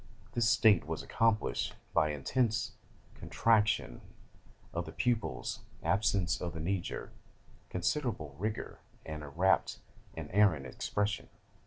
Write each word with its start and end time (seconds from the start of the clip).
This 0.31 0.49
state 0.49 0.87
was 0.87 1.03
accompanied 1.03 1.73
by 1.93 2.09
an 2.09 2.15
intense 2.15 2.71
contraction 3.13 4.01
of 4.73 4.87
the 4.87 4.91
pupils, 4.91 5.59
absence 5.83 6.41
of 6.41 6.53
the 6.53 6.59
knee 6.59 6.79
jerk, 6.81 7.11
considerable 7.69 8.35
rigor, 8.39 8.79
and 9.05 9.21
a 9.21 9.27
rapt 9.29 9.77
and 10.17 10.31
arrant 10.33 10.65
expression. 10.65 11.29